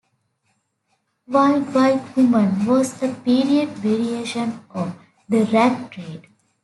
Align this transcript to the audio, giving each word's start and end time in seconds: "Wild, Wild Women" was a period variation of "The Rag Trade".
"Wild, 1.27 1.75
Wild 1.75 2.15
Women" 2.15 2.65
was 2.65 3.03
a 3.03 3.13
period 3.13 3.69
variation 3.69 4.65
of 4.71 4.95
"The 5.29 5.45
Rag 5.53 5.91
Trade". 5.91 6.25